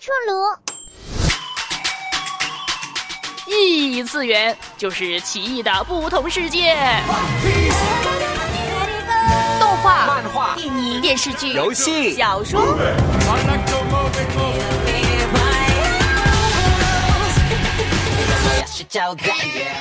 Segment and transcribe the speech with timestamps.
[0.00, 0.32] 出炉。
[3.46, 6.76] 异次元就是奇异的不同世界。
[9.60, 12.76] 动画、漫画、电影、电视剧、游戏、小说。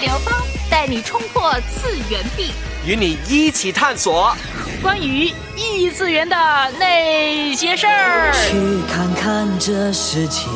[0.00, 0.32] 刘峰
[0.70, 2.52] 带你冲破次元壁，
[2.86, 4.34] 与你一起探索
[4.82, 6.36] 关于异次元的
[6.78, 8.32] 那些事儿。
[8.48, 10.46] 去看看这世界。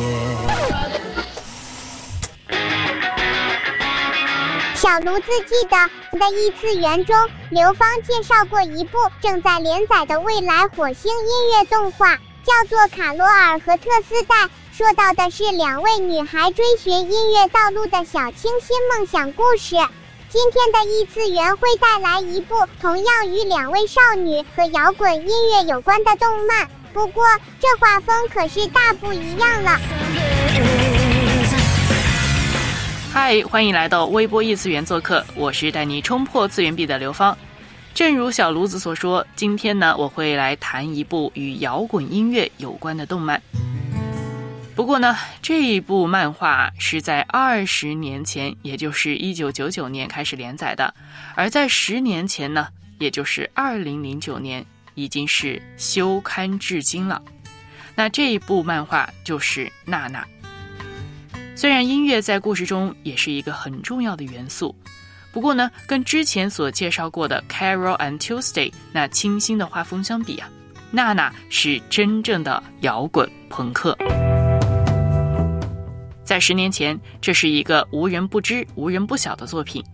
[4.75, 7.17] 小炉子记得在异次元中，
[7.51, 14.35] 刘芳介绍过一部正在连载的未来火星音乐动画，叫做《卡罗尔和特斯代》，
[14.73, 19.77] 说到的是两位女孩追寻音乐道路的小清新梦想故事。
[20.35, 27.25] 今天的异次元会带来一部同样与两位少女和摇滚音乐有关的动漫，不过
[27.61, 29.79] 这画风可是大不一样了。
[33.13, 37.39] 嗨，欢迎来到微波异次元做客，我是带你冲破次元壁的刘芳。
[37.95, 43.41] 正如小炉子所说，今天呢，我会来谈一部与摇滚音乐有关的动漫。
[44.75, 50.93] 不过呢，这一部漫画是在二十年前，也就是一九九九年开始连载的，
[51.37, 52.67] 而在十年前呢，
[52.99, 57.23] 也就是二零零九年，已经是休刊至今了。
[57.95, 60.27] 那这一部漫画就是娜娜。
[61.55, 64.75] 虽然音乐在故事中也是一个很重要的元素，
[65.31, 70.49] 不过呢，跟之前所介绍过的《Carol and Tuesday》那清新的画风相比啊，
[70.91, 73.97] 娜娜是真正的摇滚朋克。
[76.25, 79.85] 在十年前，这是一个无人不知、无人不晓的作品。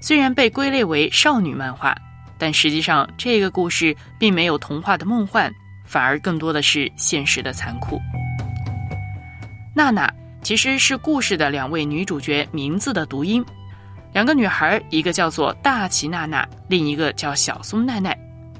[0.00, 1.96] 虽然被归类为少女漫画，
[2.36, 5.52] 但实际上这个故事并没有童话的梦幻，
[5.84, 8.00] 反而更多的是现实的残酷。
[9.74, 10.12] 娜娜。
[10.40, 13.44] 其实是故事的两位女主角名字的读音，
[14.12, 18.16] 两个女孩，一个叫做大崎娜娜，另一个叫小松奈奈。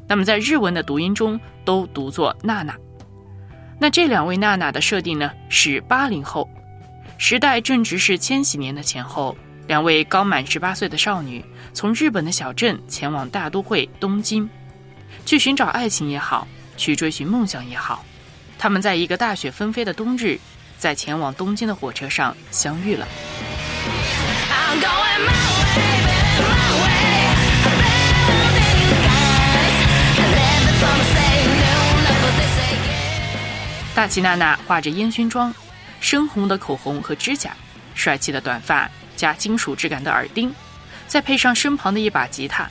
[0.08, 2.74] 那么在日文的读音中都读作娜娜。
[3.78, 6.46] 那这两位娜娜的设定呢是八零后，
[7.20, 9.36] 时代正值是千禧年的前后，
[9.66, 14.48] 两位刚满十八岁的少女从日本的小镇前往大都会东京，
[15.26, 16.46] 去寻找爱情也好，
[16.76, 18.04] 去追寻梦想也好，
[18.56, 20.38] 他们在一个大雪纷飞的冬日。
[20.78, 23.04] 在前往东京的火车上相遇了。
[33.92, 35.52] 大齐娜娜化着烟熏妆，
[36.08, 37.54] 深红的口红和指甲，
[37.94, 40.50] 帅气的短发加金属质感的耳钉，
[41.06, 42.66] 再配上身旁的一把吉他，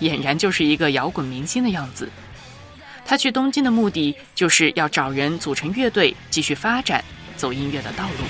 [0.00, 2.06] 俨然就是一个摇滚明星的样子。
[3.02, 7.02] 他去东京的目的就是要找人组成乐队，继续发展。
[7.34, 8.26] 走音乐的道路，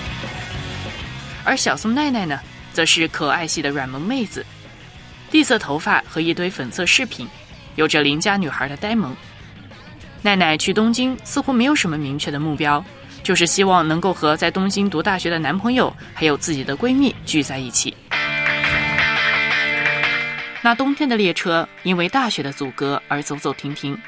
[1.44, 2.38] 而小松奈奈呢，
[2.72, 4.46] 则是可爱系的软萌妹子，
[5.32, 7.26] 栗色头发和一堆粉色饰品，
[7.74, 9.12] 有着邻家女孩的呆萌。
[10.22, 12.82] 奈奈去东京似乎没有什么明确的目标，
[13.22, 17.96] 就是希望能够和在东京读大学的男朋友还有自己的闺蜜聚在一起。
[20.60, 23.98] 那冬天的列车因为大雪的阻隔而走走停停，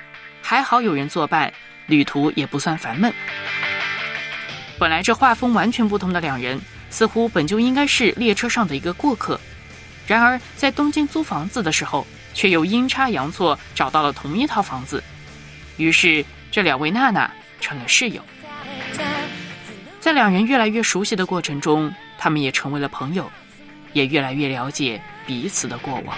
[0.41, 1.53] 还好有人作伴，
[1.87, 3.13] 旅途也不算烦闷。
[4.79, 6.61] 本来这画风完全不同的两人，
[6.91, 9.41] 似乎本就应该是列车上的一个过客，
[10.07, 15.03] 然而在东京租房子的时候，却又阴差阳错找到了同一套房子，
[15.77, 18.23] 于是这两位娜娜成了室友。
[20.05, 23.25] 在两人越来越熟悉的过程中，他们也成为了朋友，
[23.95, 26.15] 也越来越了解彼此的过往。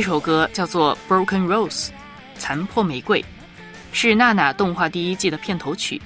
[0.00, 1.88] 这首歌叫做《Broken Rose》，
[2.38, 3.22] 残破玫瑰，
[3.92, 6.00] 是娜娜动画第一季的片头曲，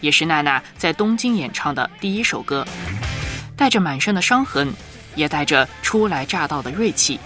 [0.00, 2.66] 也是娜娜在东京演唱的第一首歌。
[3.54, 4.72] 带着满身的伤痕，
[5.16, 7.20] 也带着初来乍到的锐气。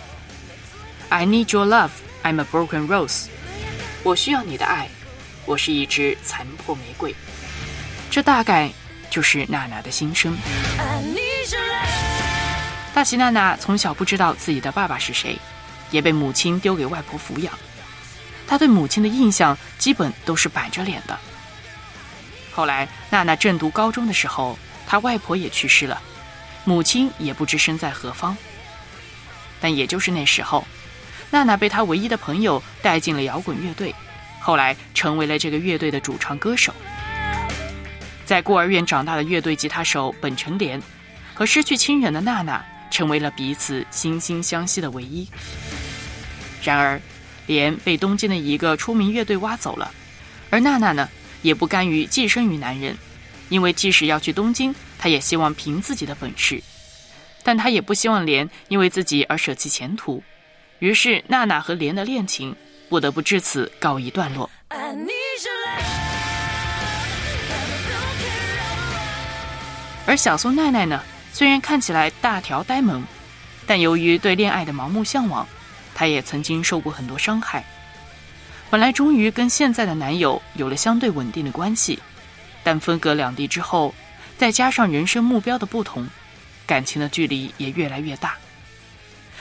[1.10, 1.90] I need your love,
[2.24, 3.26] I'm a broken rose。
[4.02, 4.88] 我需要你的爱，
[5.46, 7.14] 我是一支残破玫瑰。
[8.10, 8.68] 这大概
[9.10, 10.36] 就是娜娜的心声。
[12.92, 15.38] 大喜娜娜从小不知道自己的爸爸是谁，
[15.90, 17.52] 也被母亲丢给外婆抚养。
[18.46, 21.18] 她对母亲的印象基本都是板着脸的。
[22.52, 26.02] 后来娜娜正读高中的时候，她外婆也去世了，
[26.64, 28.36] 母亲也不知身在何方。
[29.60, 30.66] 但也就是那时候，
[31.30, 33.94] 娜娜被她唯一的朋友带进了摇滚乐队，
[34.40, 36.74] 后来成为了这个乐队的主唱歌手。
[38.24, 40.80] 在孤儿院长大的乐队吉他手本成莲，
[41.34, 45.28] 和失去亲人的娜娜成为了彼此惺惺相惜的唯一。
[46.62, 47.00] 然而，
[47.46, 49.90] 莲被东京的一个出名乐队挖走了，
[50.50, 51.08] 而娜娜呢，
[51.42, 52.96] 也不甘于寄生于男人，
[53.48, 56.62] 因为即使要去东京，她也希望凭自己的本事，
[57.42, 60.22] 但她也不希望莲因为自己而舍弃前途。
[60.78, 62.54] 于是，娜娜和莲的恋情
[62.88, 64.50] 不得不至此告一段落。
[70.06, 71.02] 而小松奈奈呢，
[71.32, 73.02] 虽然看起来大条呆萌，
[73.66, 75.46] 但由于对恋爱的盲目向往，
[76.00, 77.62] 她也曾经受过很多伤害。
[78.70, 81.98] 本来终于跟现在的男友有了相对稳定的关系，
[82.62, 83.94] 但分隔两地之后，
[84.38, 86.08] 再加上人生目标的不同，
[86.66, 88.34] 感情的距离也越来越大，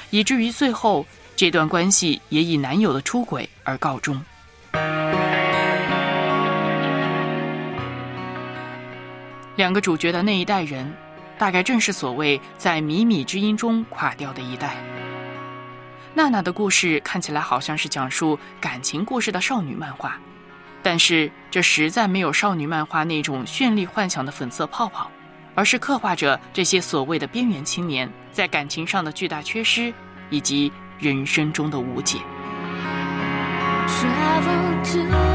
[0.09, 4.21] 以至于最后这段关系也以男友的出轨而告终。
[9.55, 10.93] 两个主角的那一代人，
[11.37, 14.75] 大概正是所谓在靡靡之音中垮掉的一代。
[16.13, 20.17] 娜娜的故事看起来好像是讲述感情故事的少女漫画，
[20.81, 25.09] 但是这实在没有少女漫画那种绚丽幻想的粉色泡泡，
[25.55, 29.93] 而是刻画着这些所谓的边缘青年在感情上的巨大缺失，
[30.29, 32.17] 以及人生中的无解。
[34.83, 35.28] 片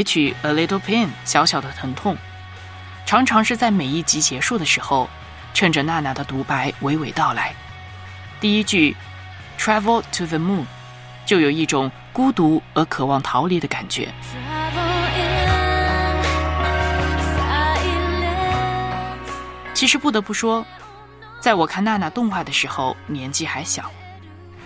[0.00, 2.16] 尾曲《A Little Pain》小小的疼痛，
[3.04, 5.10] 常常是在每一集结束的时候，
[5.52, 7.54] 趁着娜娜的独白娓娓道来。
[8.40, 8.96] 第一句
[9.58, 10.64] “Travel to the Moon”，
[11.26, 14.08] 就有一种孤独而渴望逃离的感觉。
[19.74, 20.64] 其实不得不说，
[21.42, 23.90] 在我看娜娜动画的时候，年纪还小，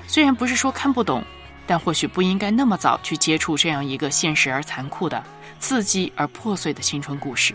[0.07, 1.25] 虽然不是说看不懂。
[1.67, 5.23] 但或许不应该那么早去接触这样一个现实而残酷的、
[5.59, 7.55] 刺激而破碎的青春故事。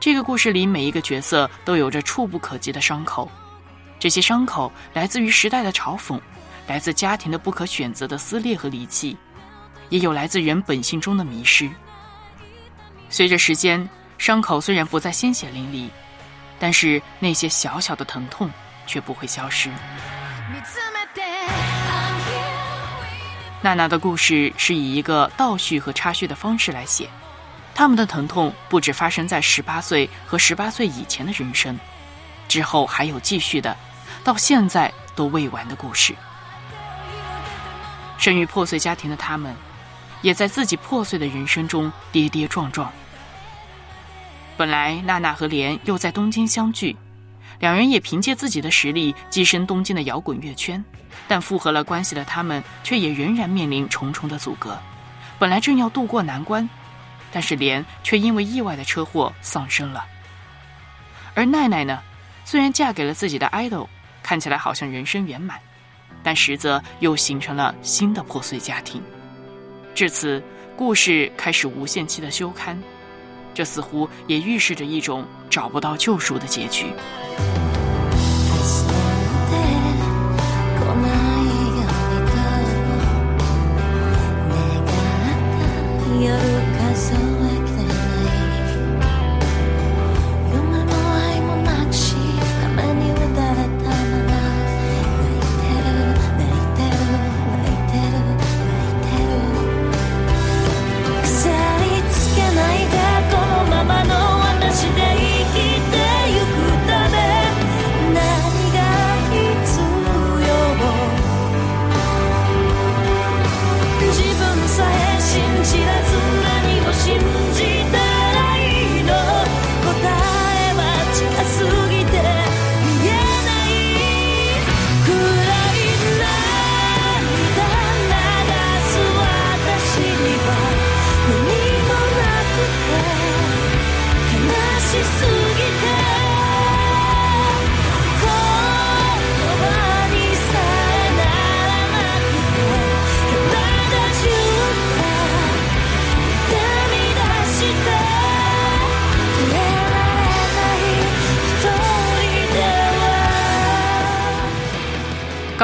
[0.00, 3.30] 这个故事里每一个角色都有着触不可及的伤口，
[3.98, 6.20] 这些伤口来自于时代的嘲讽，
[6.66, 9.16] 来自家庭的不可选择的撕裂和离弃，
[9.88, 11.70] 也有来自人本性中的迷失。
[13.08, 13.88] 随着时间，
[14.18, 15.88] 伤口虽然不再鲜血淋漓，
[16.58, 18.50] 但是那些小小的疼痛
[18.86, 19.70] 却不会消失。
[23.64, 27.08] 娜娜的故事是以一个倒叙和插叙的方式来写，
[27.74, 31.80] 他们的疼痛不止发生在十八岁和十八岁以前的人生，
[32.46, 33.74] 之后还有继续的，
[34.22, 36.14] 到现在都未完的故事。
[38.18, 39.56] 生于破碎家庭的他们，
[40.20, 42.92] 也在自己破碎的人生中跌跌撞撞。
[44.58, 46.94] 本来娜娜和莲又在东京相聚。
[47.60, 50.84] 两人也凭借自己的实力跻身东京的摇滚乐圈，
[51.28, 54.78] 但复合了关系的他们却也仍然面临重重的阻隔。
[55.38, 56.68] 本来正要渡过难关，
[57.32, 60.04] 但是莲却因为意外的车祸丧生了。
[61.34, 62.00] 而奈奈呢，
[62.44, 63.88] 虽然嫁给了自己的 idol，
[64.22, 65.58] 看起来好像人生圆满，
[66.22, 69.02] 但实则又形成了新的破碎家庭。
[69.94, 70.42] 至此，
[70.76, 72.80] 故事开始无限期的休刊，
[73.52, 76.86] 这似乎也预示着一种找不到救赎的结局。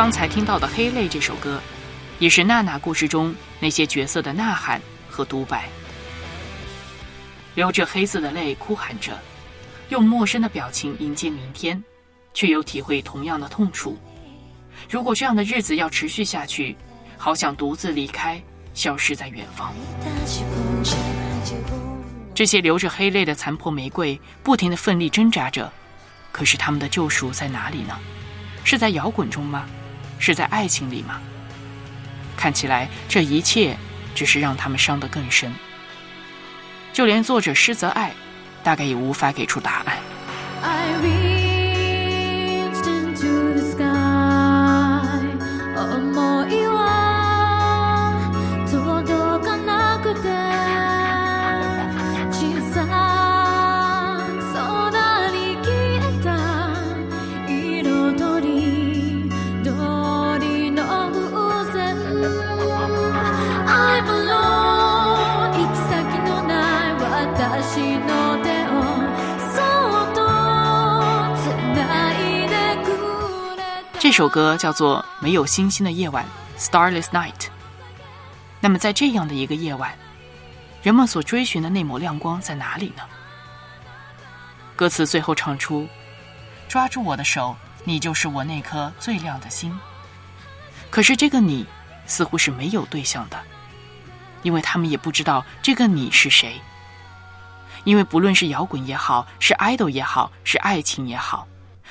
[0.01, 1.61] 刚才听到的《黑泪》这首歌，
[2.19, 4.81] 也是娜娜故事中那些角色的呐喊
[5.11, 5.69] 和独白。
[7.55, 9.13] 流着黑色的泪，哭喊着，
[9.91, 11.85] 用陌生的表情迎接明天，
[12.33, 13.99] 却又体会同样的痛楚。
[14.89, 16.75] 如果这样的日子要持续下去，
[17.19, 18.43] 好想独自离开，
[18.73, 19.75] 消失在远方。
[22.35, 25.71] 这些流着黑泪的残破玫瑰，不停的奋力挣扎着，
[26.33, 27.95] 可是他们的救赎在哪里呢？
[28.65, 29.67] 是在摇滚中吗？
[30.21, 31.21] 是在爱情里吗？
[32.37, 33.77] 看起来这一切
[34.15, 35.53] 只是让他们伤得更深。
[36.93, 38.13] 就连作者施泽爱，
[38.63, 41.20] 大概也无法给出答案。
[73.99, 76.25] 这首歌叫做《没有星星的夜晚》
[76.61, 77.49] （Starless Night）。
[78.59, 79.97] 那么，在这样的一个夜晚，
[80.83, 83.03] 人们所追寻的那抹亮光在哪里呢？
[84.75, 85.87] 歌词最后唱出
[86.67, 89.79] ：“抓住我的手，你就是我那颗最亮的星。”
[90.91, 91.67] 可是，这个你
[92.07, 93.39] 似乎是没有对象的，
[94.43, 96.61] 因为他们也不知道这个你是谁。
[97.85, 101.47] 因为不论是摇滚也好，是 idol 也好，是爱情也好。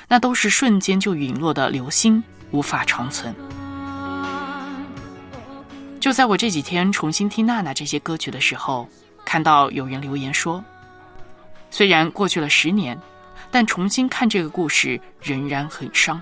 [0.08, 3.34] 那都是瞬间就陨落的流星，无法长存。
[6.00, 8.88] 就在我这几天重新听娜娜这些歌曲的时候，
[9.24, 10.64] 看到有人留言说
[11.70, 12.98] ：“虽然过去了十年，
[13.50, 16.20] 但重新看这个故事仍然很伤。”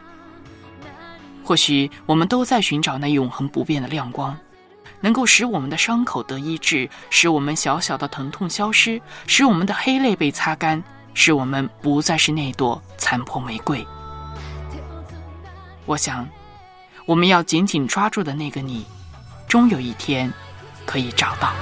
[1.45, 4.37] 或许我们都在寻找那永恒不变的亮光，
[5.01, 10.83] 能够使我们的伤口得医治，使我们小小的疼痛消失，使我们的黑泪被擦干。
[11.15, 13.85] 使我们不再是那朵残破玫瑰。
[15.85, 16.29] 我想，
[17.07, 18.87] 我们要紧紧抓住的那个你，
[19.49, 20.33] 终有一天
[20.87, 21.53] 可以找到。